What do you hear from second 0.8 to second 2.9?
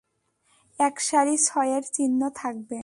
একসারি ছয়ের চিহ্ন থাকবে।